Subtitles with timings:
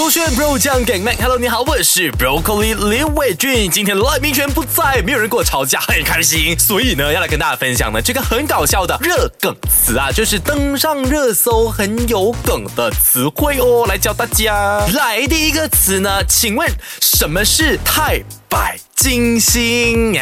[0.00, 3.70] 勾选 Bro 酱给 Mac，Hello，你好，我是 Broccoli 李伟俊。
[3.70, 6.58] 今天赖明权不在，没有人跟我吵架，很开心。
[6.58, 14.82] 所以呢，要来跟大家分享呢这个很搞笑的热梗词啊，就是登上热搜很有梗的词汇哦，来教大家。
[14.94, 16.66] 来，第一个词呢，请问
[17.02, 20.18] 什么是太白金星？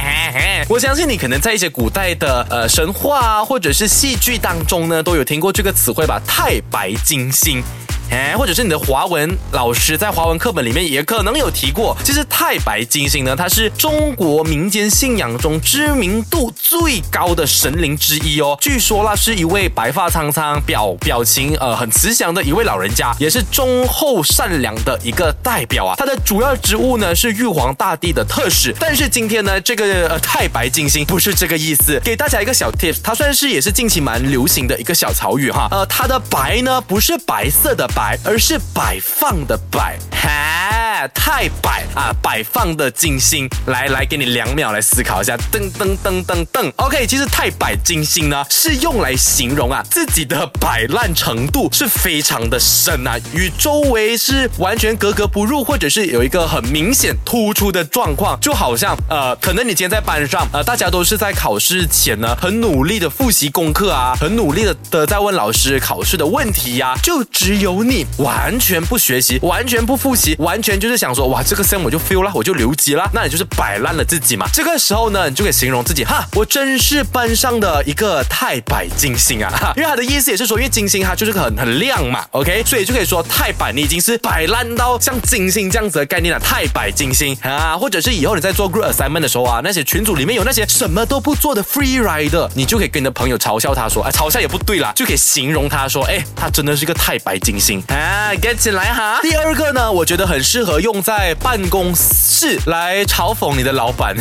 [0.66, 6.18] 我相信你可能在一些古代的呃神话啊，或者是戏剧当中呢，都有听过这个词汇吧？
[6.26, 7.62] 太白金星。
[8.10, 11.96] 哎，或者是你的华文老师在华文课本里面也可能有提过。
[12.04, 18.56] 其实太白金星呢，它是中国民间信仰中知名度最高的神灵之一哦。
[18.60, 25.96] 据说那，是一位白发苍苍、表表情呃很慈祥的一位老人家，也是忠厚善良的一个代表啊。
[25.96, 28.74] 他的主要职务呢是玉皇大帝的特使。
[28.78, 32.00] 但是今天呢，这个呃太白金星不是这个意思。
[32.04, 35.66] 给大家一个小 tips，它算是也是近期蛮流行的一个小潮语哈。
[35.70, 37.88] 呃，它的白呢不是白色的。
[37.94, 42.10] 摆，而是摆放的摆，哈，太摆啊！
[42.22, 67.84] 摆放的金星，来来，给你两秒来思考一下，噔噔噔噔噔，OK，其实太摆金星呢，是用来形容啊自己的摆烂程度是非常的深啊，与周围是完全格格不入，或者是有一个很明显突出的状况，就好像呃，可能你今天在班上，呃，大家都是在考试前呢，很努力的复习功课啊，很努力的的在问老师考试的问题呀，就只有。
[67.84, 74.46] 你完全不学习，完全不复习，完全就是想说，哇，这个 sem 我就 feel 了，我就留级了，那你就是摆烂了自己嘛。
[74.52, 97.82] 这个时候呢，你就可以形容自己，哈，我真是班上的一个太白金星啊，哈，因为他的意思也是说，因为金星它就是很很亮嘛， OK，所以就可以说太白，你已经是摆烂到像金星这样子的概念了，太白金星啊，或者是以后你在做 group assignment 的时候啊，那些群组里面有那些什么都不做的 free rider，你就可以跟你的朋友嘲笑他说，哎，嘲笑也不对啦，就可以形容他说，哎，他真的是一个太白金星。
[97.88, 99.18] 啊，get 起来哈！
[99.22, 104.14] 第二个呢，我觉得很适合用在办公室来嘲讽你的老板。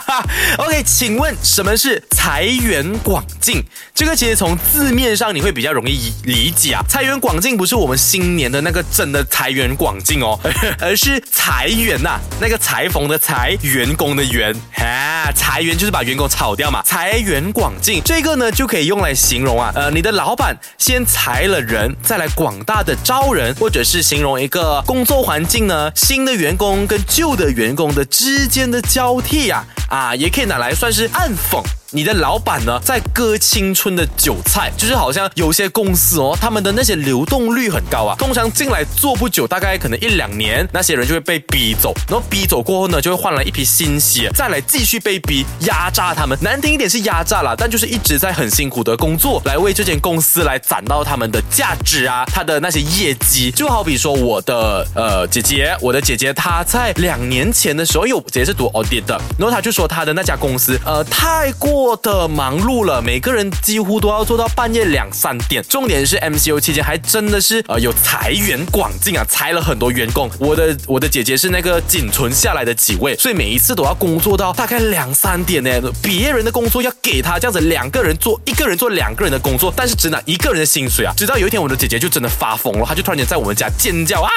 [0.56, 3.62] OK，请问什么是财源广进？
[3.94, 6.82] 这个其实从字面上你会比较容易理解啊。
[6.88, 10.40] 财源广进不是我们新年的那个真的财源广进哦，
[10.80, 14.56] 而是裁员呐，那个裁缝的裁，员工的员。
[14.76, 16.80] 啊，裁员就是把员工炒掉嘛。
[16.82, 22.96] 财源广进这个呢，就可以用来形容啊，呃，你的老板先裁了人，再来广大的。
[23.04, 25.90] 招人，或者是形容一个工作环境呢？
[25.96, 31.60] 新的员工跟旧的员工的之间的交替啊，啊，也可以拿来算是暗讽。
[31.96, 61.85] 你的老板呢，在割青春的韭菜，就是好像有些公司哦，他们的那些流动率很高啊，通常进来做不久，大概可能一两年，那些人就会被逼走，然后逼走过后呢，就会换来一批新血，再来继续被逼压榨他们，难听一点是压榨啦，但就是一直在很辛苦的工作，来为这间公司来攒到他们的价值啊，他的那些业绩，就好比说我的呃姐姐，我的姐姐她在两年前的时候，因为我姐姐是读 audit 的，然后她就说她的那家公司呃太过。
[61.86, 65.62] 过的忙碌了，每个人几乎都要做到半夜两三点。
[65.68, 70.28] 重点是 MCO 期间还真的是呃有裁员广进啊，裁了很多员工。
[70.40, 75.70] 我的我的姐姐是那个仅存下来的几位，所以每一次都要工作到大概两三点呢。
[76.02, 81.14] 别人的工作要给他这样子两个人做，一个人做两个人的工作，但是只拿一个人的薪水啊。
[81.16, 84.30] 直到有一天我的姐姐就真的发疯了，她就突然间在我们家尖叫啊，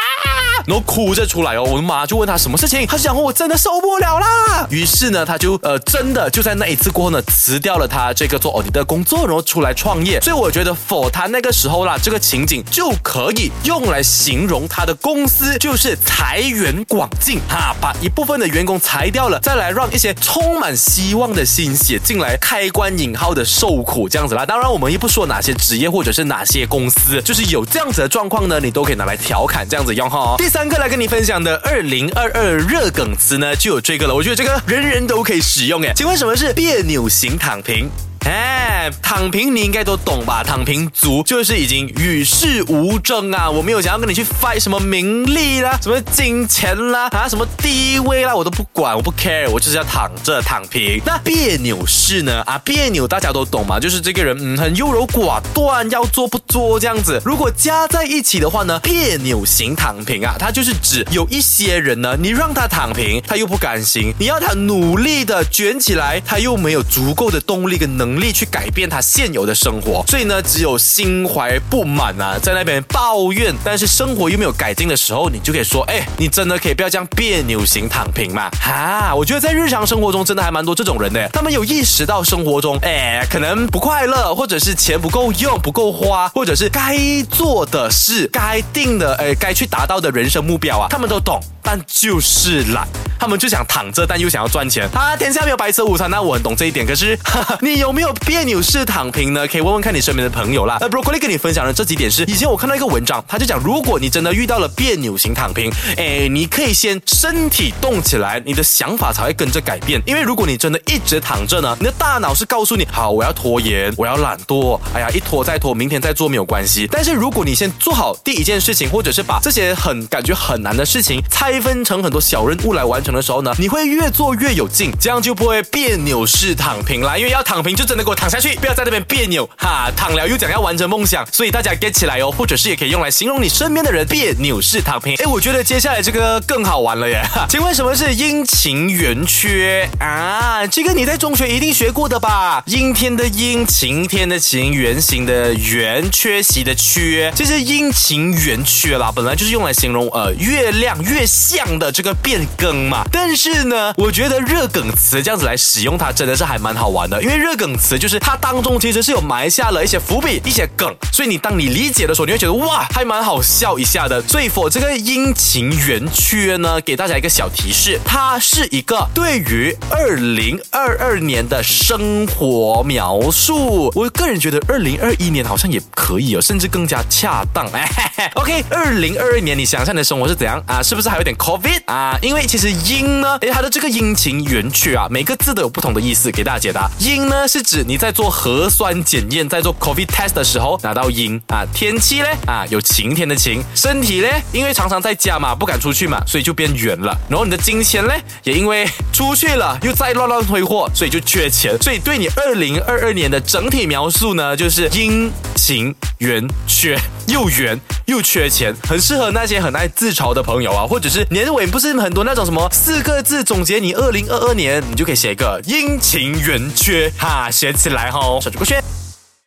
[0.67, 1.63] 然后哭着出来哦。
[1.63, 4.67] 我的妈就问她什么事情，她就讲我真的受不了啦。
[4.69, 7.19] 于是呢，她就呃真的就在那一次过后呢。
[7.29, 10.19] 辞掉了他这个做奥迪的工作，然后出来创业。
[10.21, 24.45] 所以我觉得，for 他那个时候啦，这个情景就可以用来形容他的公司就是财源广进哈，把一部分的员工裁掉了，再来让一些充满希望的心血进来，开关引号的受苦这样子啦。
[24.45, 30.35] 当然，我们也不说哪些职业或者是哪些公司，就是有这样子的状况呢，你都可以拿来调侃这样子用哈。
[30.37, 34.15] 第三个来跟你分享的二零二二热梗词呢，就有这个了。
[34.15, 35.93] 我觉得这个人人都可以使用诶。
[35.95, 37.91] 请问什么是别扭请躺平？
[38.25, 40.43] 哎，躺平你应该都懂吧？
[40.43, 43.49] 躺平族就是已经与世无争啊！
[43.49, 51.01] 我没有想要跟你去 fight 什么名利啦，什么金钱啦，啊，什么地位啦，我都不管，我不 care，我就是要躺着躺平。
[51.05, 52.41] 那别扭是呢？
[52.45, 57.21] 啊，别扭大家都懂嘛，就是这个人嗯很优柔寡断，要做不做这样子。
[57.23, 68.08] 如果加在一起的话呢，别扭型躺平啊，它就是指有一些人呢，你让他躺平，他又不甘心；你要他努力的卷起来，他又没有足够的动力跟能。
[68.09, 78.49] 能力去改变他现有的生活，所以呢，只有心怀不满啊，在那边抱怨，但是生活又没有改进的时候，你就可以说，哎，你真的可以不要这样别扭型躺平嘛？
[78.59, 86.97] 哈，我觉得在日常生活中真的还蛮多这种人的，他们有意识到生活中，哎，可能不快乐，或者是钱不够用、不够花，或者是该
[87.29, 91.39] 做的事、该定的，哎，该去达到的人生目标啊，他们都懂。
[91.61, 92.87] 但就是懒，
[93.19, 94.87] 他们就想躺着，但又想要赚钱。
[94.93, 96.85] 啊，天下没有白吃午餐，那我很懂这一点。
[96.85, 99.47] 可是哈哈， 你有没有别扭式躺平呢？
[99.47, 100.77] 可以问问看你身边的朋友啦。
[100.79, 110.01] 那 Broccoli 跟你分享的这几点是，以前我看到一个文章，他就讲，如果你真的遇到了别扭型躺平，哎，你可以先身体动起来，你的想法才会跟着改变。
[110.05, 116.87] 因为如果你真的一直躺着呢，你的大脑是告诉你，好，我要拖延，我要懒惰，哎呀，一拖再拖，明天再做没有关系。
[116.91, 121.59] 但是如果你先做好第一件事情，或者是把这些很感觉很难的事情拆。
[121.59, 127.17] 分成很多小任务来完成的时候呢，你会越做越有劲，这样就不会别扭式躺平啦。
[127.17, 129.89] 因为要躺平就真的给我躺下去，不要在那边别扭哈。
[129.95, 135.15] 躺了又讲要完成梦想，所以大家 get 起来哦，或者是也可以用来形容你身边的人别扭式躺平。
[135.15, 137.21] 哎，我觉得接下来这个更好玩了耶。
[137.49, 140.67] 请问什么是阴晴圆缺啊？
[140.67, 142.61] 这个你在中学一定学过的吧？
[142.65, 147.31] 阴天的阴，晴天的晴，圆形的圆，缺席的缺。
[147.35, 151.25] 这是阴晴圆缺啦，本来就是用来形容呃月亮越。
[151.49, 157.21] 这样的这个变更嘛，但是呢，我觉得热梗词这样子来使用它，真的是还蛮好玩的。
[157.21, 164.21] 因为热梗词就是它当中其实是有埋下了一些伏笔、一些梗，所以你当你理解的时候，你会觉得哇，还蛮好笑一下的。
[164.27, 173.91] 所以，for 这个阴晴圆缺呢，给大家一个小提示，它是一个对于二零二二年的生活描述。
[173.95, 177.67] 我个人觉得二零二一年好像也可以哦，甚至更加恰当。
[177.73, 180.81] 哎、嘿嘿 OK，二零二二年你想象的生活是怎样啊？
[180.81, 186.89] 是不是还有点？Covid 啊，因为其实阴呢，诶，它的这个阴晴圆缺啊，每个字都有不同的意思，给大家解答。
[186.97, 191.63] 阴呢是指你在做核酸检验，在做 Covid test 的时候拿到阴啊。
[191.71, 193.63] 天气呢啊，有晴天的晴。
[193.75, 197.15] 身体呢，因为常常在家嘛，不敢出去嘛，所以就变圆了。
[197.29, 198.13] 然后你的金钱呢，
[198.43, 201.77] 也因为出去了又在乱乱挥霍，所以就缺钱。
[201.83, 211.25] 所以对你二零二二年的整体描述呢，就是阴晴圆缺，又圆又缺钱，很适合那些很爱自嘲的朋友啊，或者是。
[211.29, 218.75] 年尾不是很多那种什么四个字总结你二零二二年，你就可以写一个阴晴圆缺哈，写起来哈，手机过去。